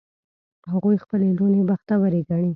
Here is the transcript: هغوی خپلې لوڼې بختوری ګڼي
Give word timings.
هغوی 0.71 0.95
خپلې 1.03 1.27
لوڼې 1.37 1.61
بختوری 1.69 2.21
ګڼي 2.29 2.49